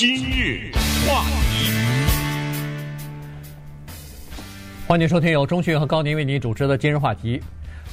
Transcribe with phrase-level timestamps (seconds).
[0.00, 0.72] 今日
[1.06, 1.70] 话题，
[4.88, 7.38] 欢迎收听由钟讯和高宁为您主持的今日话题。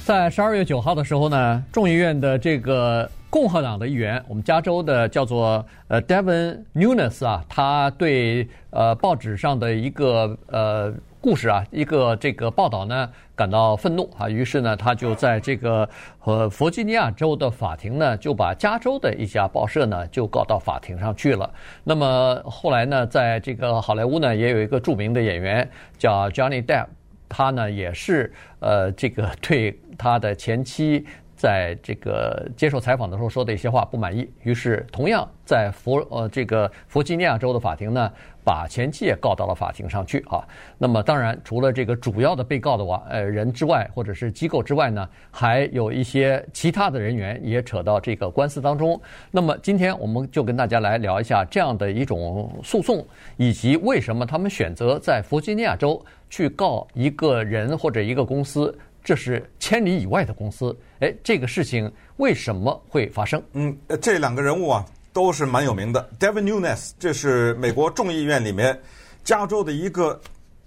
[0.06, 10.94] 在十二月九号的时候呢，众议院的这个共和党的议员，我们加州的叫做呃 Devin Nunes 啊，他对呃报纸上的一个呃。
[11.20, 21.52] 故事啊，一个这个报道呢，感到愤怒啊，于是呢，他就在这个和弗吉尼亚州的法庭呢，就把加州的一家报社呢，就告到法庭上去了。
[21.82, 26.86] 那么后来呢，在这个好莱坞呢，也有一个著名的演员叫 Johnny Depp，
[27.28, 31.04] 他呢也是呃，这个对他的前妻。
[31.38, 38.12] 在这个接受采访的时候说的一些话不满意，于是同样在佛呃这个弗吉尼亚州的法庭呢，
[38.44, 40.44] 把前妻也告到了法庭上去啊。
[40.76, 49.00] 那么当然，除了这个主要的被告的话呃人之外，或者是机构之外呢，还有一些其他的人员也扯到这个官司当中。
[49.30, 58.76] 那么今天我们就跟大家来聊一下这样的一种诉讼，以及为什么他们选择在弗吉尼亚州去告一个人或者一个公司。
[59.08, 63.42] 这是千里以外的公司，哎，这个事情为什么会发生？
[63.54, 66.10] 嗯，这两个人物啊都是蛮有名的。
[66.20, 68.78] Devin Nunes，这是美国众议院里面
[69.24, 70.20] 加州的一个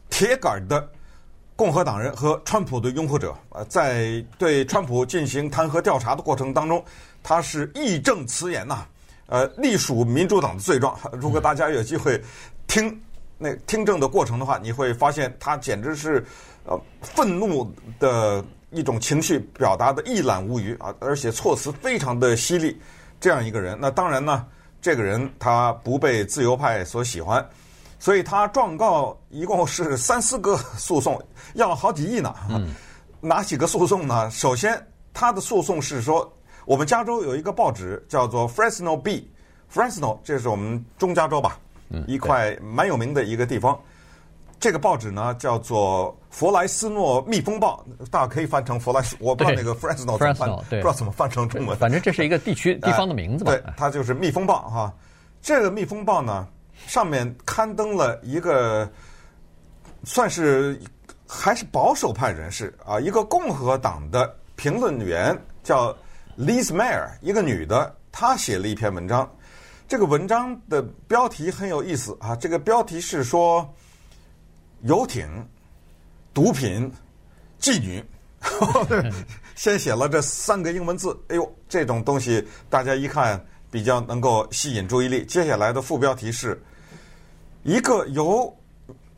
[0.10, 0.90] 铁杆的
[1.56, 6.84] 共和党人和川普的拥护者呃，在对川普进行弹劾调查的过程当中，
[7.22, 8.88] 他是义正辞严呐，
[9.28, 11.00] 呃，隶属民主党的罪状。
[11.12, 12.20] 如果大家有机会
[12.66, 13.00] 听
[13.38, 16.26] 那听证的过程的话，你会发现他简直是。
[16.66, 22.80] 呃，愤怒的一种情绪表达的一览无余啊，而且措辞非常的犀利。
[23.20, 24.46] 这样一个人，那当然呢，
[24.82, 27.48] 这个人他不被自由派所喜欢，
[28.00, 31.22] 所以他状告一共是三四个诉讼，
[31.54, 32.34] 要好几亿呢。
[32.50, 32.70] 嗯，
[33.20, 34.28] 哪几个诉讼呢？
[34.32, 36.32] 首先，他的诉讼是说，
[36.66, 41.60] 我们加州有一个报纸叫做 Fresno Bee，Fresno 这是我们中加州吧，
[42.08, 43.80] 一块蛮有名的一个地方。
[44.62, 51.76] 这个报纸呢叫做弗莱斯诺蜜蜂报，大家可以翻成弗莱斯，我不知道那个 Fresno 怎么翻，不知道怎么翻成中文。
[51.76, 53.52] 反正这是一个地区地方的名字吧。
[53.52, 54.94] 对，它就是蜜蜂报哈。
[55.42, 56.48] 这个蜜蜂报呢，
[56.86, 58.88] 上面刊登了一个
[60.04, 60.80] 算是
[61.28, 65.92] 还是保守派人士啊，一个共和党的评论员叫
[66.38, 69.28] Liz Mayer，一个女的，她写了一篇文章。
[69.88, 73.68] 这个文章的标题很有意思啊，这个标题是说。
[74.84, 75.28] 游艇、
[76.34, 76.92] 毒品、
[77.60, 78.04] 妓女，
[79.56, 81.16] 先写了这三个英文字。
[81.30, 85.26] 哎呦，这种东西大家一看比较能够吸引注意力。
[85.26, 86.62] 接下来的副标题是
[87.64, 88.52] 一个由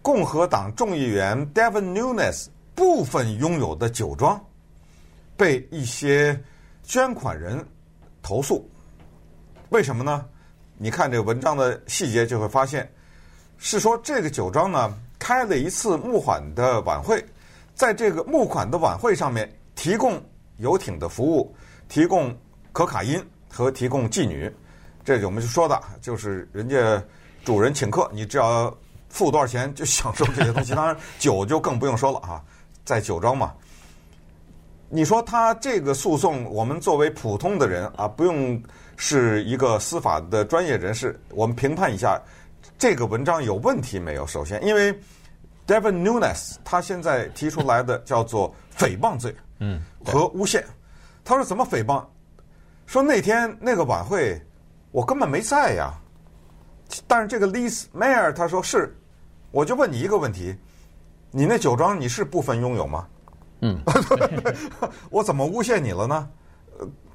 [0.02, 4.44] 共和党众议员 Devin Nunes 部分拥有的酒庄
[5.38, 6.38] 被一些
[6.84, 7.66] 捐款人
[8.22, 8.70] 投诉。
[9.70, 10.26] 为什么呢？
[10.78, 12.92] 你看这个文章的细节就会发现，
[13.58, 14.94] 是说这个酒庄呢。
[15.24, 17.24] 开了一次募款的晚会，
[17.74, 20.22] 在这个募款的晚会上面，提供
[20.58, 21.56] 游艇的服务，
[21.88, 22.38] 提供
[22.74, 24.54] 可卡因和提供妓女，
[25.02, 27.02] 这就我们就说的，就是人家
[27.46, 28.70] 主人请客，你只要
[29.08, 30.76] 付多少钱就享受这些东西。
[30.76, 32.44] 当然，酒就更不用说了啊，
[32.84, 33.54] 在酒庄嘛。
[34.90, 38.62] 你说他这个诉讼，我们作为普通的人啊，不用
[38.98, 42.22] 是一个司法的专业人士，我们评判一下。
[42.84, 44.28] 这个文章有问题没有？
[44.28, 44.94] 首先，因为
[45.66, 50.66] Devin Nunes 他现在提出来的叫做诽谤罪，嗯，和诬陷。
[51.24, 52.04] 他说怎么诽谤？
[52.86, 54.38] 说那天那个晚会
[54.92, 55.94] 我根本没在呀。
[57.08, 58.94] 但是这个 Liz Mayer 他说是，
[59.52, 60.54] 我就问你一个问题：
[61.32, 63.08] 你那酒庄你是部分拥有吗？
[63.62, 63.80] 嗯，
[65.10, 66.30] 我怎么诬陷你了呢？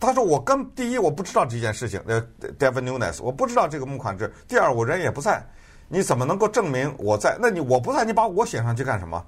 [0.00, 2.26] 他说：“我跟第一我不知道这件事情，呃
[2.58, 4.32] ，Devin Nunes，我不知道这个募款制。
[4.46, 5.44] 第二，我人也不在，
[5.88, 7.36] 你怎么能够证明我在？
[7.40, 9.24] 那你我不在，你把我写上去干什么？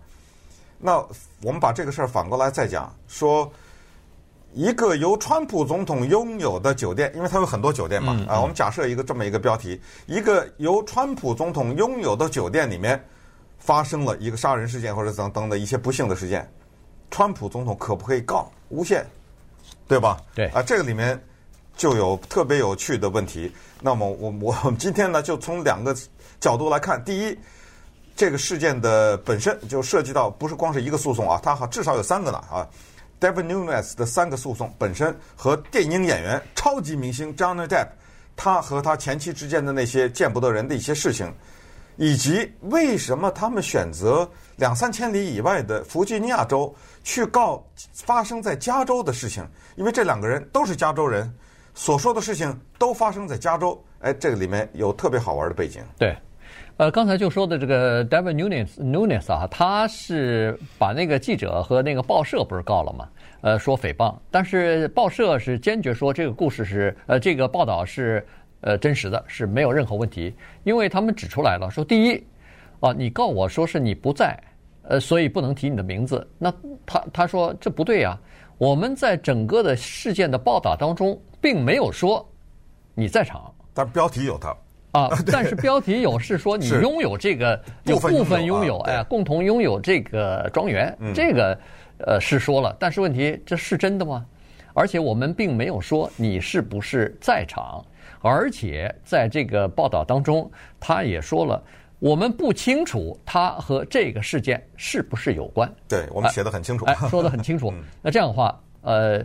[0.79, 0.97] 那
[1.43, 3.51] 我们把这个事儿反过来再讲，说
[4.53, 13.03] 一个由川普总统拥有的酒店，因为他有很多酒店嘛，嗯嗯、啊，我们假设一个这么一个标题：一个由川普总统拥有的酒店里面
[13.59, 16.51] 发生了一个杀人事件或者等等的一些不幸的事件，
[17.11, 19.07] 川普总统可不可以告诬陷？”
[19.87, 20.19] 对吧？
[20.35, 21.21] 对啊，这个里面
[21.81, 23.51] 就有特别有趣的问题。
[23.81, 25.97] 那么我我们今天呢，就从两个
[26.39, 27.03] 角度来看。
[27.03, 27.39] 第一，
[28.15, 32.69] 这个事件的本身就涉及到不是光是一个诉讼啊，它好至少有三个呢啊。
[33.19, 37.89] Devin Nunes 的三个诉讼本身和电影演员、超级明星 Johnny Depp
[38.37, 41.33] 他和他前妻之间的那些见不得人的一些事情，
[41.97, 46.75] 以及为什么他们选择两三千里以外的弗吉尼亚州。
[47.03, 49.43] 去告发生在加州的事情，
[49.77, 51.33] 因为这两个人都是加州人，
[51.75, 55.83] 所说的事情都发生在加州，哎，这个里面有特别好玩的背景。
[55.99, 56.17] 对，
[56.77, 63.09] 呃，刚才就说的这个 David Nunes Nunes 啊，他是把那个记者和那个报社不是告了吗？
[63.43, 68.27] 呃，说诽谤，但是报社是坚决说这个故事是呃这个报道是
[68.61, 72.23] 呃真实的，是没有任何问题，因为他们指出来了，说第一，
[72.81, 74.39] 啊，你告我说是你不在，
[74.83, 76.27] 呃，所以不能提你的名字。
[76.37, 76.53] 那
[76.85, 78.19] 他他说这不对呀，
[78.61, 82.29] 我们在整个的事件的报道当中并没有说
[82.95, 84.55] 你在场，但标题有他
[84.93, 91.59] 啊， 但是标题有是说你拥有这个有部分拥有哎，共同拥有这个庄园，这个。
[92.07, 94.25] 呃，是说了，但是问题这是真的吗？
[94.73, 97.85] 而且我们并没有说你是不是在场，
[98.23, 101.63] 而且在这个报道当中，他也说了，
[102.01, 105.73] 我们不清楚他和这个事件是不是有关。
[105.87, 107.73] 对，我们写的很清楚，哎，说的很清楚。
[108.03, 109.25] 那这样的话，呃，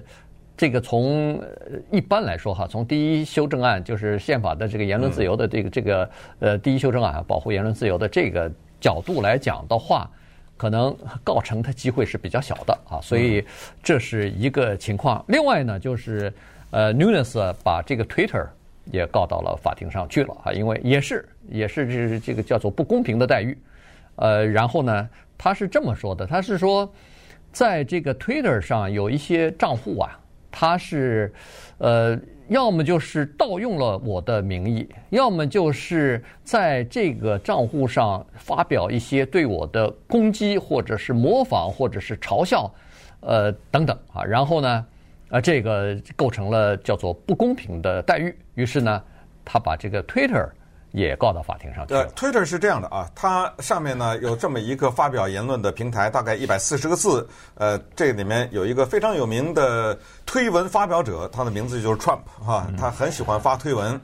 [0.56, 1.42] 这个从
[1.92, 10.08] 一般来说哈，从第一修正案就是宪法的这个言论自由的这个这个呃第一修正案保护言论自由的这个角度来讲的话。
[10.58, 13.44] 可能告成的机会是比较小的啊，所以
[13.84, 15.22] 这是一个情况。
[15.28, 16.34] 另外呢，就是
[16.72, 18.48] 呃，Nunes 把这个 Twitter
[18.86, 23.58] 也告到了法庭上去了啊，因为也是也是这这个叫做不公平的待遇。
[24.16, 26.92] 呃，然后呢，他是这么说的，他是说
[27.52, 30.20] 在这个 Twitter 上有一些账户啊，
[30.52, 31.34] 他是
[31.80, 32.20] 呃。
[32.48, 42.72] 要么就是盗用了我的名义，要么就是在这个账户上发表一些对我的攻击，或者是模仿，或者是嘲笑，
[43.22, 44.24] 呃等等啊。
[44.24, 44.86] 然后呢，
[45.30, 48.38] 呃，这个构成了叫做不公平的待遇。
[48.54, 49.04] 于是呢，
[49.44, 50.48] 他把这个 Twitter。
[50.96, 52.02] 也告到法庭上去了。
[52.02, 57.28] 呃，Twitter 是这样的啊，它上面呢有这么一个发表言论的平台，大概一百四十个字。
[57.56, 64.00] 呃，这里面有一个非常有名的推文发表者，他的名字就是 Trump 哈，他很喜欢发推文。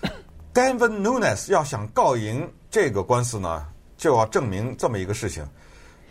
[0.52, 5.44] Devin Nunes 要想告赢这个官司呢，就要证明这么一个事情。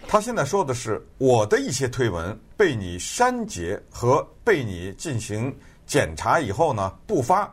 [0.06, 7.50] 他现在说的是，我的一些推文被你删节和被你进行检查以后呢，不发。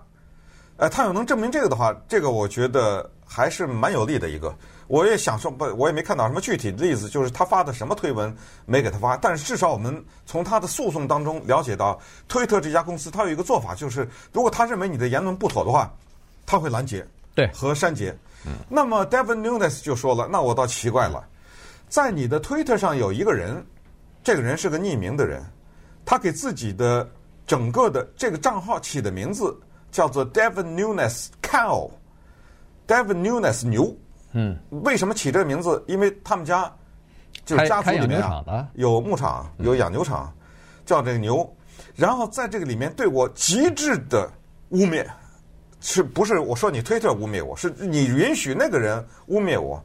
[0.80, 4.52] 呃，他要能证明这个的话，这个我觉得还是蛮有利的一个。
[4.86, 8.34] 我也想说不，我也没看到什么具体的例子，就是他发的什么推文
[8.64, 9.14] 没给他发。
[9.14, 15.92] 但是至少我们从他的诉讼当中了解到，推特这家公司他有一个做法，就是如果他认为你的言论不妥的话，
[16.46, 18.16] 他会拦截，对，和删节。
[18.46, 18.52] 嗯。
[18.66, 21.22] 那么 Devin Nunes 就说了，那我倒奇怪了，
[21.90, 23.62] 在你的推特上有一个人，
[24.24, 25.44] 这个人是个匿名的人，
[26.06, 27.06] 他给自己的
[27.46, 29.54] 整个的这个账号起的名字。
[29.90, 33.94] 叫做 Devin Nunes Cow，Devin Nunes 牛。
[34.32, 35.82] 嗯，为什么起这个名字？
[35.88, 36.72] 因为他们家
[37.44, 40.32] 就是家族里面啊，有牧场，有养牛场，
[40.86, 41.52] 叫这个牛。
[41.96, 44.30] 然后在这个里面对我极致的
[44.68, 45.04] 污蔑，
[45.80, 47.56] 是不是我说你推特污蔑我？
[47.56, 49.82] 是你允许那个人污蔑我，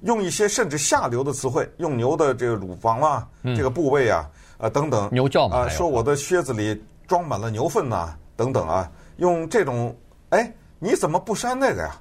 [0.00, 4.28] 用一些甚至下流的词汇，用牛的这个乳房啊，这个部位啊，
[4.58, 8.90] 呃等等，牛叫啊，说我的靴子里装满了牛粪呐，等等啊。
[9.16, 9.96] 用这种，
[10.30, 11.94] 哎，你怎么不删那个呀？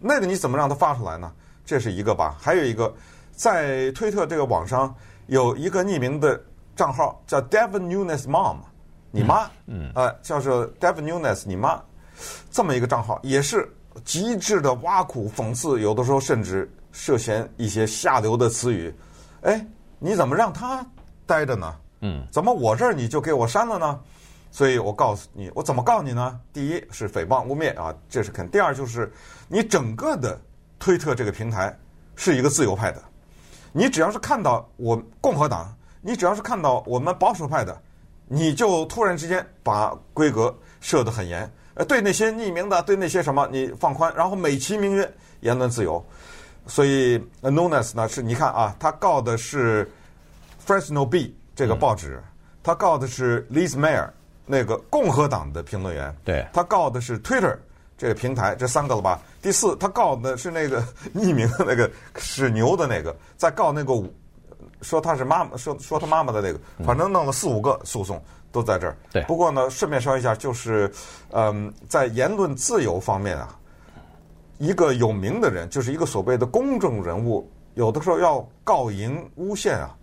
[0.00, 1.32] 那个你怎么让它发出来呢？
[1.64, 2.36] 这是一个吧。
[2.40, 2.92] 还有一个，
[3.32, 4.94] 在推特这个网上
[5.26, 6.40] 有一个匿名的
[6.76, 8.58] 账号叫 Devin Nunes Mom，
[9.10, 11.82] 你妈，嗯，呃，叫做 Devin Nunes 你妈，
[12.50, 13.68] 这么一个账号也是
[14.04, 18.94] 极致的挖苦讽刺，有的时候甚至涉嫌一些下流的词语。
[19.42, 19.66] 哎，
[19.98, 20.86] 你怎么让他
[21.26, 21.74] 待着呢？
[22.02, 24.00] 嗯，怎么我这儿你就给我删了呢？
[24.50, 26.40] 所以我告诉你，我怎么告你呢？
[26.52, 29.12] 第一是诽谤污蔑啊，这是肯；第二就是
[29.46, 30.40] 你整个的
[30.78, 31.76] 推特这个平台
[32.16, 33.02] 是一个自由派的，
[33.72, 37.78] 你只要是看到我共和党，你只要是看到我们保守派的，
[38.26, 45.08] 你就突然之间把规格设得很严，呃，对那些匿名的，对那些什么你放宽，然后美其名曰
[45.40, 46.04] 言论自由。
[46.66, 49.88] 所以 Nunes 呢是，你看啊，他告的是
[50.66, 52.22] Fresno Bee 这个报纸，
[52.62, 54.08] 他告的是 Liz Mayer。
[54.48, 57.56] 那个共和党的评论员，对，他告的是 Twitter
[57.98, 59.20] 这个平台，这三个了吧？
[59.42, 60.82] 第四，他告的是那个
[61.14, 63.92] 匿名的那个使牛的那个，在告那个
[64.80, 68.96] 说他是妈妈，说说他妈妈的那个，反正弄了四五个诉讼都在这儿。
[69.12, 70.90] 对，不过呢，顺便说一下，就是
[71.32, 73.54] 嗯，在言论自由方面啊，
[74.58, 79.94] 一个有名的人，就是一个所谓的公众人物，有的时候要告赢诬陷啊，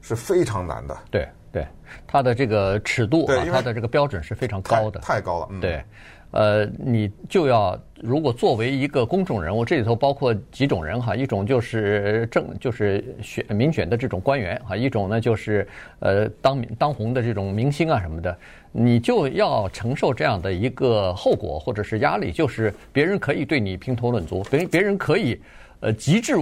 [0.00, 0.96] 是非常难的。
[1.10, 1.28] 对。
[1.52, 1.66] 对，
[2.06, 5.48] 他的这个尺度啊，他的这个标准是非常高的，太，太高了。
[5.50, 5.82] 嗯、对，
[6.30, 15.66] 呃，你就要如果作为一个公众人物，这里头包括几种人哈，一种就是政，就是选民选的这种官员哈，一种呢就是
[15.98, 18.36] 呃当当红的这种明星啊什么的，
[18.70, 25.40] 你就要承受这样的一个后果或者是压力，就是别人可以对你评头论足，别别人可以
[25.80, 26.36] 呃极致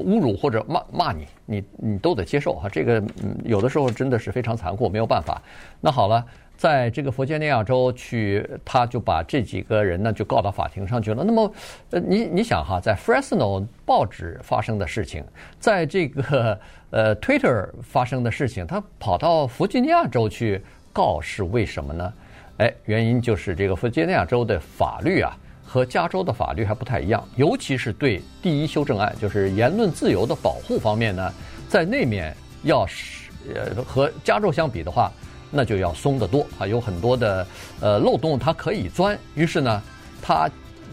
[0.00, 5.40] 侮辱或者骂骂你，你你都得接受哈，这个嗯有的时候真的是非常残酷，没有办法。
[5.80, 6.24] 那好了。
[6.54, 11.24] 在这个弗吉尼亚州去，他就把这几个人呢就告到法庭上去了。
[11.24, 11.52] 那么，
[11.90, 15.24] 呃，你你想哈，在 Fresno 报纸发生的事情，
[15.58, 16.56] 在这个
[16.90, 22.12] 呃 Twitter 发生的事情，他跑到弗吉尼亚州去告是为什么呢？
[22.58, 25.36] 哎，原因就是这个弗吉尼亚州的法律啊
[25.72, 31.32] 和加州的法律还不太一样，尤其是对第一修正案，就是言论自由的保护方面呢，
[31.66, 35.10] 在那面要是呃和加州相比的话。
[35.54, 37.46] 那就要松得多啊，有很多的
[37.80, 39.18] 呃漏洞，它可以钻。
[39.34, 39.82] 于是呢，
[40.22, 40.48] 他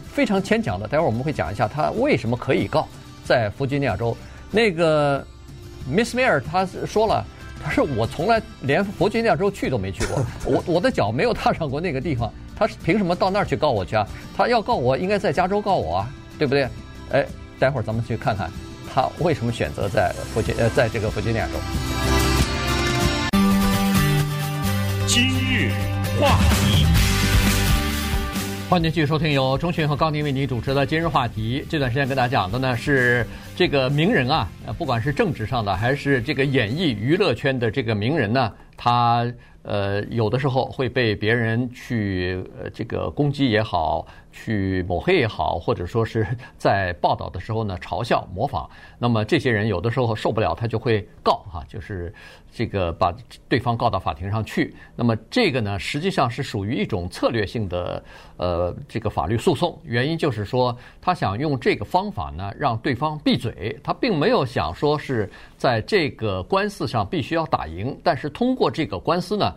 [0.05, 0.85] 非常牵强的。
[0.85, 2.85] 待会儿我们会讲一下他为什么可以告。
[3.23, 4.17] 在弗吉尼亚州，
[4.51, 5.25] 那个
[5.89, 7.25] Miss Mayor 他说了，
[7.63, 14.05] 他说我从来连弗吉尼亚州去都没去过，我我的脚没有踏上过那个地方，他凭什么到那儿去告我去啊？
[14.35, 16.67] 他要告我，应该在加州告我啊，对不对？
[17.09, 17.25] 哎，
[17.57, 18.51] 待会儿咱们去看看
[18.93, 21.53] 他为什么选择在弗吉呃在这个弗吉尼亚州。
[25.07, 25.71] 今日
[26.19, 26.85] 话题，
[28.69, 31.65] 欢迎继续收听由钟迅和高宁为你主持的今日话题。
[31.69, 33.25] 这段时间跟大家讲的呢是
[33.55, 34.45] 这个名人啊，
[34.77, 39.25] 不管是政治上的还是这个演艺娱乐圈的这个名人呢，他
[39.63, 44.05] 呃有的时候会被别人去呃这个攻击也好。
[44.31, 46.25] 去抹黑也好，或者说是
[46.55, 52.13] 在报道的时候呢，嘲笑、模仿，那么这些人有的时候受不了，他就会告哈，就是
[52.51, 53.11] 这个把
[53.49, 54.73] 对方告到法庭上去。
[54.95, 58.01] 那么这个呢，实际上是属于一种策略性的
[58.37, 59.77] 呃这个法律诉讼。
[59.83, 63.75] 原因就是说，他想用这个方法呢，让对方闭嘴。
[63.83, 69.51] 他并没有想说是在这个官司上必须要打赢，但是通过这个官司呢，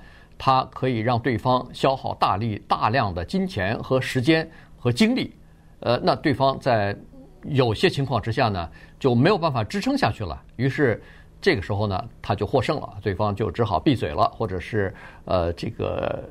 [0.45, 4.51] 他可以让对方消耗大力、大量的金钱和时间。
[4.77, 5.33] 和精力，
[5.79, 6.97] 呃，那对方在
[7.45, 8.69] 有些情况之下呢，
[8.99, 10.43] 就没有办法支撑下去了。
[10.57, 11.01] 于是
[11.41, 14.93] 这个时候呢，他就获胜了，对方就只好闭嘴了，或者是
[15.25, 16.25] 呃，这个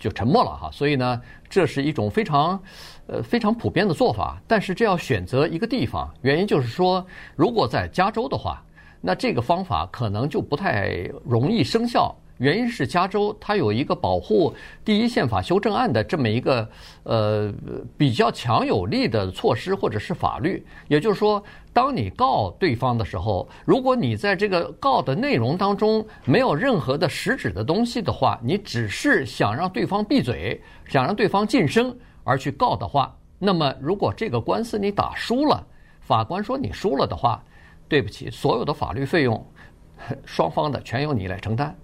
[0.00, 0.68] 就沉默了哈。
[0.72, 2.60] 所以呢，这是一种非常
[3.06, 4.42] 呃非常普遍的做法。
[4.48, 7.06] 但是这要选择一个地方，原因就是说，
[7.36, 8.60] 如果在加州的话，
[9.00, 12.12] 那这个方法可能就不太容易生效。
[12.40, 16.66] 原因是加州它有一个保护第一宪法修正案的这么一个
[17.02, 17.52] 呃
[17.98, 31.94] 比较强有力的措施或者是法律，也就是说，当你告对方的时候，如果你在这个告的内容当中没有任何的实质的东西的话，你只是想让对方闭嘴，想让对方噤声
[32.24, 35.62] 而去告的话，那么如果这个官司你打输了，
[36.00, 37.44] 法官说你输了的话，
[37.86, 39.46] 对不起，所有的法律费用
[40.24, 41.76] 双方的全由你来承担。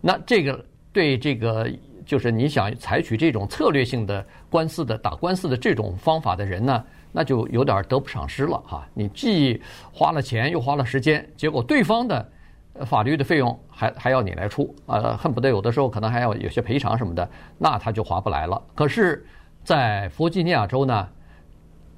[0.00, 1.70] 那这个对这个
[2.06, 8.86] 就是你想采取这种策略性的官司的打官司的这种方法的人呢，那就有点得不偿失了哈。
[8.94, 9.60] 你既
[9.92, 12.28] 花了钱又花了时间，结果对方的
[12.86, 17.28] 法律的费用还还要你来出，呃，恨不得有的时候可能还要有些赔偿什么的，
[17.58, 18.60] 那他就划不来了。
[18.74, 19.24] 可是，
[19.62, 21.08] 在弗吉尼亚州呢，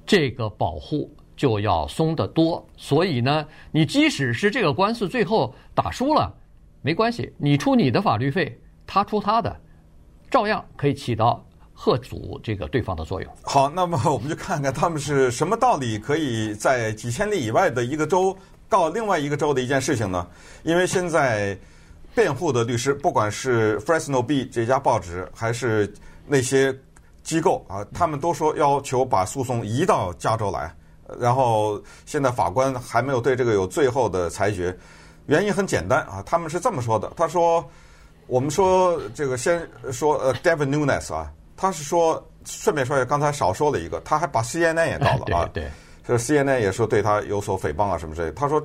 [0.05, 6.31] 这个保护就要松得多，所以呢，你即使是这个官司最后打输了。
[6.83, 9.55] 没关系，你出你的法律费，他出他的，
[10.29, 11.41] 照样可以起到
[11.73, 13.33] 贺阻这个对方的作用。
[13.41, 18.37] 好，那么我们就看看他们是什么道理，可以在几千里以外的一个州
[18.67, 20.27] 告另外一个州的一件事情呢？
[20.63, 21.57] 因为现在
[22.13, 25.91] 辩护的律师，不管是 Fresno B 这家报纸，还是
[26.27, 26.77] 那些
[27.23, 30.75] 机构啊，他们都说要求把诉讼移到加州来。
[31.17, 34.77] 然后现在法官还没有对这个有最后的裁决。
[35.27, 37.11] 原因很简单啊，他们是这么说的。
[37.15, 37.63] 他说
[38.27, 45.49] ：“我们说这个先说呃，Devin Nunes 啊，他是说顺便说一下，刚才少说了一个，他还把 CNN 也告了啊。
[45.53, 45.69] 对，
[46.05, 48.33] 这 CNN 也说对他有所诽谤啊什么之类的。
[48.33, 48.61] 他说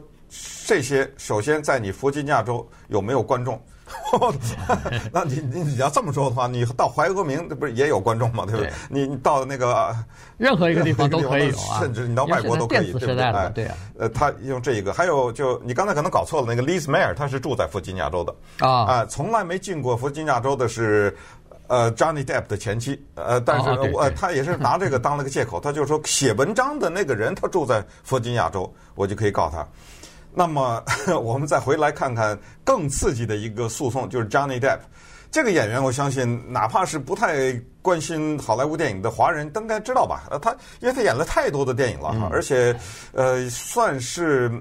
[0.67, 3.61] 这些首先在你弗吉尼亚州有没有观众？”
[5.13, 8.45] 那你你你要这么说的话，你到怀俄明，那不是也有观众吗？
[8.47, 8.73] 对不对？
[8.89, 9.95] 你你到那个
[10.37, 13.23] 任何一个地方都可以有啊，甚至你到外国都可以，对不对？
[13.25, 13.75] 哎，对啊。
[13.99, 21.17] 呃，他用这一个，还有就你刚才可能搞错了，那个 Liz Mayer 他是住在弗吉尼亚州的啊啊，从来没进过弗吉尼亚州的是
[21.67, 29.67] 呃 Johnny Depp 的前妻，呃，但是我他也是拿这个当了个借口，他就是说写文章的那个人他住在弗吉尼亚州，我就可以告他。
[30.33, 30.83] 那么，
[31.23, 34.79] 我们再回来看看更刺激的一个诉讼，就是 Johnny Depp
[35.31, 35.83] 这个演员。
[35.83, 40.29] 我相信，哪怕是不太关关心好莱坞电影的华人都应该知道吧？
[40.31, 42.79] 呃，他因为他演了太多的电影了哈，而且
[43.13, 44.53] 呃，算是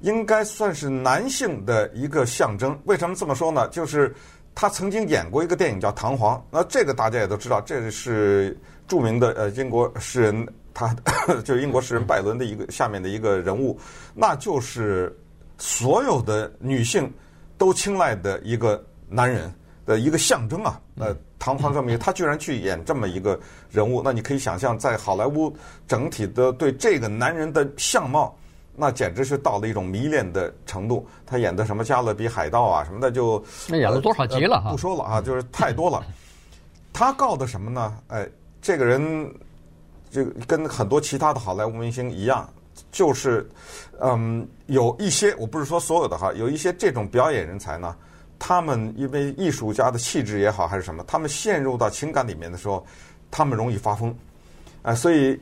[0.00, 2.76] 应该算是男性的一个象征。
[2.86, 3.68] 为什么这么说呢？
[3.68, 4.14] 就是
[4.54, 8.58] 他曾经演过一个电影叫《唐璜》，那这个大家也都知道，这个是
[8.88, 10.48] 著名的呃英国诗人，
[10.88, 13.78] 他 就是英国诗人拜伦的一个下面的一个人物，
[14.14, 15.16] 那就是
[15.58, 17.12] 所有的女性
[17.58, 19.52] 都青睐的一个男人。
[19.86, 25.52] 的一个象征啊，呃，唐璜这么一个，他居然去演这么一个人物，那你可以想象，在好莱坞
[25.88, 28.38] 整体的对这个男人的相貌，
[28.76, 31.04] 那简直是到了一种迷恋的程度。
[31.26, 34.70] 他演的什么《加勒比海盗》啊什么的，就那演了多少集了哈？
[34.70, 36.04] 不说了啊，就是太多了。
[36.92, 37.98] 他告的什么呢？
[38.08, 38.28] 哎，
[38.62, 39.02] 这个人
[40.10, 42.48] 就跟很多其他的好莱坞明星一样，
[42.90, 43.48] 就是
[44.00, 47.94] 嗯，有一些我不是说所有的哈，有一些这种表演人才呢。
[48.42, 52.82] 他们因为艺术家的气质也好，还是什么，他们陷入到情感里面的时候，
[53.30, 54.16] 他们容易发疯，
[54.80, 55.38] 啊，所以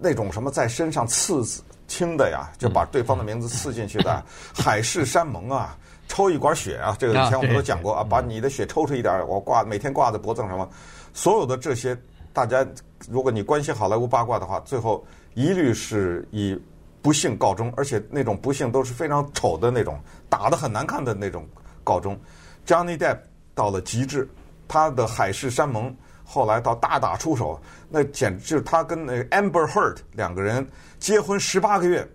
[0.00, 1.44] 那种什么在身上刺
[1.86, 4.20] 青的呀，就把对方的名字刺进去的，
[4.52, 10.68] 海誓山盟啊，抽一管血啊，这个以前我们都讲过啊，把你的血抽出一点，我挂每天挂在脖子上什么，
[11.14, 11.96] 所有的这些，
[12.32, 12.66] 大家
[13.08, 16.60] 如果你关心好莱坞八卦的话，最后一律是以
[17.02, 21.46] 不幸告终，而且那种不幸都是非常丑的那种，打得很难看的那种
[21.82, 22.18] 告终。
[22.66, 23.18] Johnny Depp
[23.54, 24.28] 到了极致，
[24.68, 25.94] 他的海誓山盟，
[26.24, 30.66] 后来到大打出手，那简直就是他跟那个 Amber Heard 两个人
[30.98, 32.06] 结婚十八个月，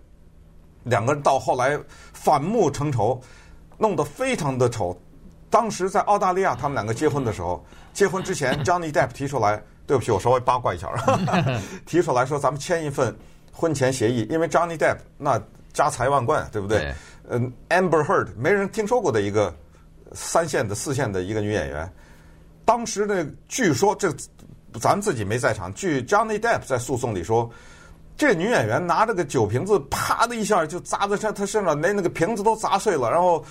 [0.84, 1.78] 两个人到后来
[2.12, 3.20] 反目成仇，
[3.76, 4.98] 弄得非常的丑。
[5.50, 10.88] 当时在澳大利亚，他们两个结婚的时候，结婚之前，Johnny Depp 提出来，对不起，我稍微八卦一下，
[11.86, 13.16] 提出来说咱们签一份
[13.52, 15.40] 婚前协议，因为 Johnny Depp 那
[15.72, 16.94] 家财万贯，对不对？
[17.28, 19.54] 嗯，Amber Heard 没人听说过的一个。
[20.12, 21.92] 三线的、四线的一个女演员，
[22.64, 24.08] 当时呢，据说这
[24.80, 25.74] 咱们自己没在场。
[25.74, 27.50] 据 Johnny Depp 在诉讼里说，
[28.16, 33.44] 这女演员拿着个酒瓶子，啪的一下就砸在他他身上，连那个瓶子都砸碎了，然后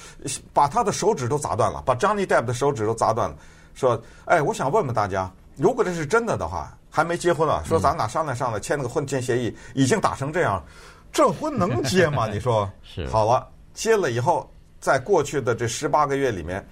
[0.53, 3.35] 把他的手指都砸断了，把 Johnny Depp 的手指都砸断了。
[3.73, 7.62] 说，哎，我想问问大家，如果这是真的的话，还没结婚啊？
[7.65, 10.63] 说咱俩商量商量，签了个婚前协议，已经打成这样，
[11.12, 12.27] 这婚能结吗？
[12.27, 12.69] 你说？
[12.83, 13.07] 是。
[13.07, 14.50] 好了，结了以后。
[14.81, 16.63] 在过去的这十八个月里面，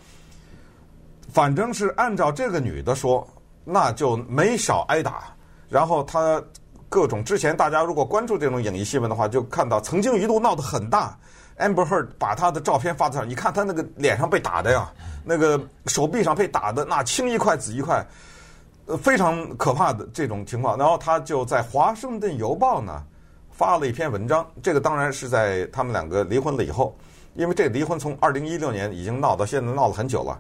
[1.32, 3.28] 反正是按照这个女的说，
[3.64, 5.34] 那就没少挨打。
[5.68, 6.40] 然后她
[6.90, 11.18] 各种之前大家如果关注这种影艺新闻的话，就看到曾经一度闹得很大。
[11.58, 14.92] Amber Heard 把她的照片发在上，你看她那个脸上被打的呀，
[15.24, 18.06] 那个手臂上被打的那青一块紫一块，呃，
[18.86, 20.78] 呃非常可怕的这种情况。
[20.78, 23.04] 然后他就在《华盛顿邮报》呢
[23.52, 26.98] 发了一篇文章，这个当然是在他们两个离婚了以后。
[27.36, 30.40] 因为这离婚从二零一六年已经闹到现在闹了很久了，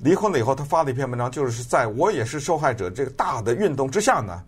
[0.00, 4.42] 离婚了以后，他发了一篇文章，就是在我也是受害者这个大的运动之下呢，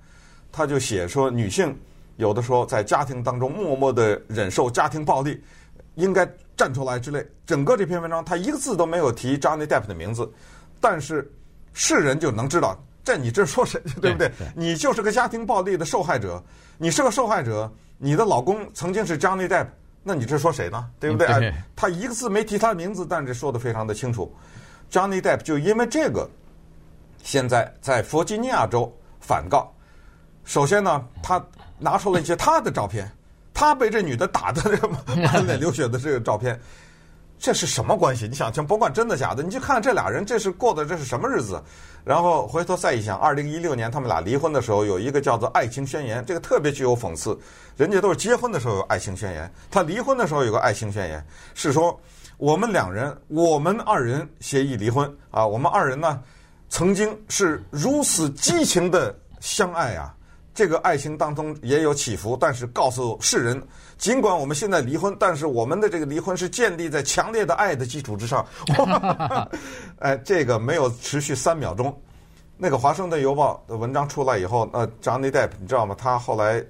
[0.53, 1.75] 他就写说女性
[2.17, 5.43] 有的时候在家庭当中默默的忍受家庭暴力，
[5.95, 7.27] 应该站出来之类。
[7.47, 10.31] 整个这篇文章他一个字都没有提 Johnny Depp 的名字，
[10.83, 11.33] 但是
[11.73, 12.79] 世人就能知道，
[13.11, 14.31] 这你这说谁对不对？
[14.55, 16.41] 你就是个家庭暴力的受害者，
[16.79, 17.69] 你是个受害者，
[17.99, 19.67] 你的老公曾经是 Johnny Depp。
[20.05, 20.89] 那你这说谁呢？
[21.01, 21.27] 对不对？
[21.27, 24.33] 对他一个字没提他的名字，但是说的非常的清楚。
[24.93, 26.31] Johnny Depp 就因为这个，
[27.25, 29.73] 现在在弗吉尼亚州反告。
[30.45, 31.45] 首先呢，他
[31.81, 33.11] 拿出了一些他的照片，
[33.53, 34.89] 他被这女的打的这
[35.21, 36.59] 满脸流血的这个照片。
[37.41, 38.29] 这是什么关系？
[38.29, 41.61] 你想想，甭管真的假的，你就看看这俩人这是过的这是什么日子？
[42.05, 47.39] 然后回头再一想，二零一六年他们俩离婚的时候，有一个叫做爱情宣言，这个特别具有讽刺。
[47.79, 51.99] 人家都是结婚的时候有爱情宣言，他离婚的时候有个爱情宣言，是说
[52.37, 56.23] 我们两人，我们二人协议离婚啊，我们二人呢
[56.69, 60.15] 曾经是如此激情的相爱啊。
[60.53, 63.63] 这个爱情当中也有起伏，但是告诉世人，
[63.97, 68.45] 尽管我们现在离婚，但是我们的这个离婚是建立在强烈的爱的基础之上。
[70.01, 71.97] 哎，这个没有持续三秒钟，
[72.57, 75.95] 那个《华盛顿邮报》的文章出来以后，呃，Johnny Depp 你知道吗？
[75.97, 76.63] 他后来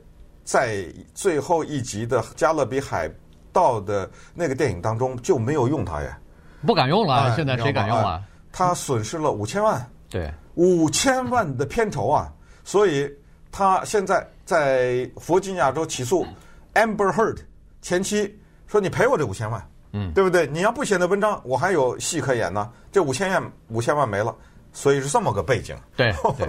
[0.45, 3.11] 在最后一集的《加勒比海
[3.51, 6.19] 盗》的那个电影当中就没有用他呀，
[6.67, 7.15] 不敢用了。
[7.15, 8.23] 哎、现在谁敢用啊？
[8.53, 12.31] 他损失了五千万，对，五千万的片酬啊，
[12.63, 13.11] 所以。
[13.53, 16.27] 他现在在弗吉尼亚州起诉
[16.75, 17.39] Amber Heard
[17.83, 20.47] 前妻，说你赔我这五千万，嗯，对不对？
[20.47, 22.71] 你要不写那文章，我还有戏可演呢。
[22.93, 24.35] 这五千万五千万没了，
[24.73, 25.77] 所以是这么个背景。
[25.97, 26.49] 对 对。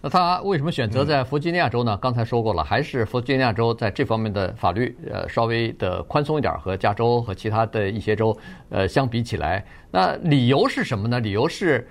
[0.00, 1.96] 那他为什么选择在弗吉尼亚州呢？
[1.98, 8.36] 刚才说过了，还是弗吉尼亚州在这方面的法律呃稍微的宽松一点，和加州和其他的一些州
[8.70, 11.20] 呃相比起来，那理由是什么呢？
[11.20, 11.86] 理由是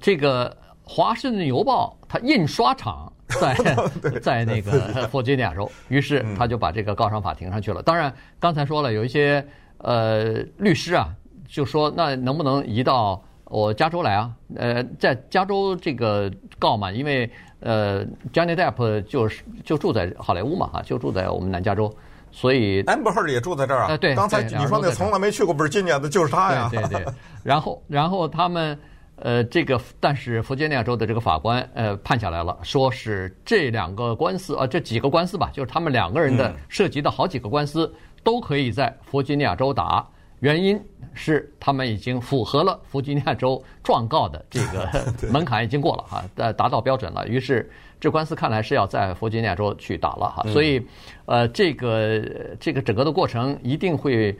[0.00, 0.56] 这个。
[0.90, 3.54] 《华盛顿邮报》它印刷厂在
[4.22, 7.82] 在那个弗吉尼亚州，于是他就把这个告上法庭上去了。
[7.82, 9.44] 当然，刚才说了，有一些
[9.78, 11.08] 呃律师啊，
[11.46, 14.30] 就说那能不能移到我加州来啊？
[14.56, 21.94] 呃，在加州这个告嘛，因为呃，Johnny Depp 就是就住在好莱坞嘛，哈，就住在我们南加州，
[22.32, 23.96] 所以 Amber Heard 也住在这儿啊。
[23.98, 26.68] 对，刚才你说那从来没去过，不是今年的，就是他呀。
[26.72, 27.12] 对对对。
[27.42, 28.78] 然后，然后他们。
[29.20, 40.06] 呃，这个但是弗吉尼亚州的这个法官呃判下来了，说是这两个官司啊，这几个官司吧，就是他们两个人的涉及的好几个官司都可以在弗吉尼亚州打，
[40.40, 40.80] 原因
[41.14, 44.88] 是他们已经符合了弗吉尼亚州状告的这个
[45.32, 50.80] 门槛已经过了哈，呃达到标准了，于是这官司看来是要在弗吉尼亚州去打了哈，所以
[51.26, 52.22] 呃这个
[52.60, 54.36] 这个整个的过程一定会。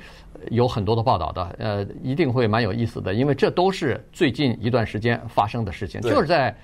[0.51, 6.57] 有很多的报道的，呃，一定会蛮有意思的，因为这都是最近一段时间发生的事情，就是在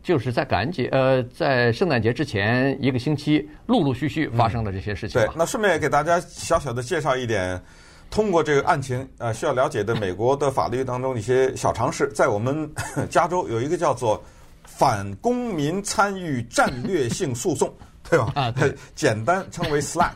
[0.00, 5.20] 就是在感恩节，呃，在圣诞节之前一个星期，陆陆续续发生的这些事情。
[5.20, 7.60] 对，那顺便也给大家小小的介绍一点，
[8.12, 12.70] 通过这个案情，呃，需要了解的美国的法律当中一些小常识，在我们
[13.10, 14.22] 加州有一个叫做
[14.76, 17.72] 反公民参与战略性诉讼，
[18.08, 18.32] 对吧？
[18.34, 20.12] 啊，对，简单称为 SLAPP，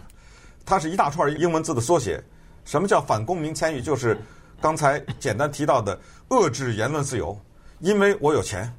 [0.64, 2.22] 它是一大串英文字的缩写。
[2.64, 3.82] 什么叫反公民参与？
[3.82, 4.16] 就是
[4.60, 5.98] 刚才简单提到的
[6.30, 7.38] 遏制言论自由，
[7.80, 8.72] 因为我有钱，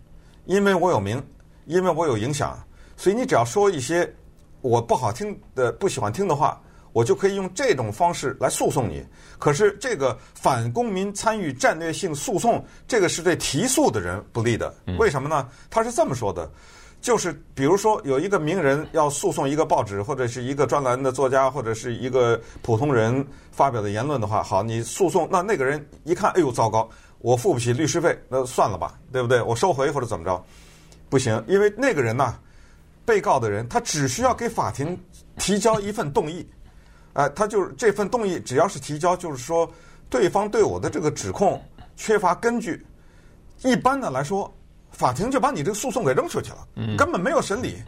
[0.46, 1.24] 因为我有名，
[1.66, 2.58] 因为我有影响，
[2.98, 4.12] 所以你只要说一些
[4.62, 6.60] 我不好听的、不喜欢听的话，
[6.96, 9.06] 我就可以用这种方式来诉讼你。
[9.38, 14.74] 可是这个反公民参与战略性诉讼，这个是对提诉的人不利的。
[14.98, 15.46] 为什么呢？
[15.70, 16.50] 他是这么说的。
[17.02, 29.42] 就是比如说，有一个名人要诉讼一个报纸，或者是一个专栏的作家，或者是一个普通人发表的言论的话，好，你诉讼，那那个人一看，哎呦，糟糕，我付不起律师费，那算了吧，对不对？
[29.42, 30.42] 我收回或者怎么着，
[31.10, 32.40] 不行，因为那个人呐，
[33.06, 34.98] 被告的人他只需要给法庭
[35.38, 36.48] 提交一份动议，
[37.16, 39.68] 哎，他就是这份动议，只要是提交，就是说
[40.10, 41.60] 对方对我的这个指控
[41.98, 42.86] 缺乏根据，
[43.64, 44.50] 一般的来说。
[44.92, 47.84] 法庭就把你这个诉讼给扔出去了，根本没有审理。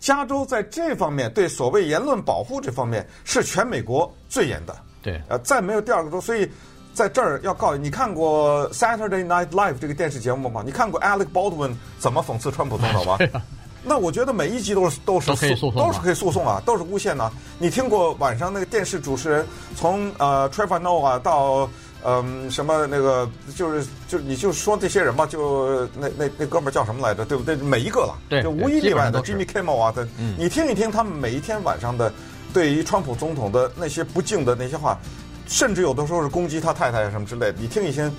[0.00, 4.76] 加州在这方面对所谓言论保护这方面是全美国最严的。
[5.00, 6.50] 对，呃，再没有第二个州，所以
[6.92, 10.60] 在这儿要告诉你，你看过 Saturday Night Live 这个电视节目吗？
[10.66, 13.16] 你看过 Alec Baldwin 怎么讽刺川普总统吗？
[13.84, 17.30] 那我觉得每一集都是都是诉都是可以诉讼啊，都是诬陷呐。
[17.58, 21.68] 你听过晚上那个电视主持人从呃 Trevor Noah 到。
[22.06, 27.24] 嗯，什么那个就是就你就说这些人吧，就那那那哥们儿叫什么来着？
[27.24, 27.56] 对不对？
[27.56, 32.12] 每一个了，对，就无一例外的 Jimmy Kimmel 啊的，嗯、你听一听他们每一天晚上的
[32.52, 34.98] 对于川普总统的那些不敬的那些话，
[35.46, 37.54] 甚至有的时候是攻击他太太什么之类的。
[37.58, 38.14] 你听一听，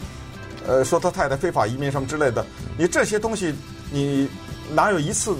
[0.65, 2.43] 呃，说他太太非法移民什么之类的，
[2.79, 3.53] 你这些东西
[3.91, 4.27] 你
[4.73, 5.35] 哪有一次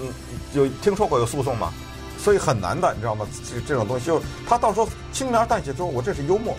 [0.54, 1.72] 有听说过有诉讼吗？
[2.18, 3.28] 所以很难的，你知道吗？
[3.44, 6.56] 这这种东西就他到时候轻描淡写说，我这是幽默。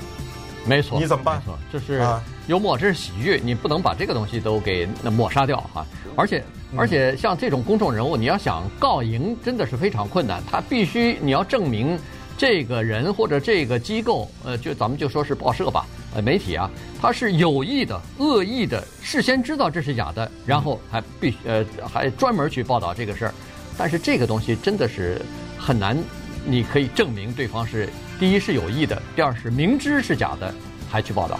[0.64, 1.38] 没错，你怎么办？
[1.38, 2.04] 没错，这是
[2.46, 5.86] 幽默，这是喜剧，你不能把这个东西都给那抹杀掉哈。
[6.16, 6.44] 而且，
[6.76, 10.42] 而且像这种公众人物，你要想告赢，真的是非常困难。
[10.50, 11.98] 他必须你要证明
[12.36, 23.34] 这个人或者这个机构，呃，就咱们就说是报社吧，呃，媒体啊，他是有意的、恶意的，事先知道这是假的，然后还必须呃还专门去报道这个事儿。
[23.76, 25.20] 但是这个东西真的是
[25.58, 25.96] 很难，
[26.44, 27.88] 你可以证明对方是。
[28.18, 30.54] 第一是有意的，第二是明知是假的，
[30.90, 31.38] 还去报道。